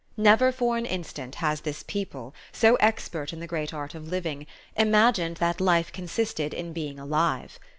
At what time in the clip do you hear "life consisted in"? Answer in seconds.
5.61-6.73